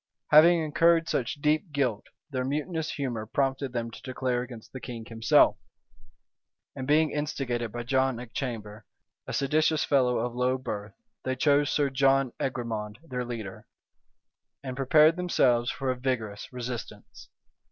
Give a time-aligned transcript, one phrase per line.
[0.31, 5.05] Having incurred such deep guilt, their mutinous humor prompted them to declare against the king
[5.05, 5.57] himself;
[6.75, 8.83] and being instigated by John Achamber,
[9.27, 13.67] a seditious fellow of low birth, they chose Sir John Egremond their leader,
[14.63, 17.29] and prepared themselves for a vigorous resistance.